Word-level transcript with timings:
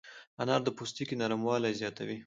انار 0.41 0.61
د 0.63 0.69
پوستکي 0.77 1.15
نرموالی 1.21 1.73
زیاتوي. 1.81 2.17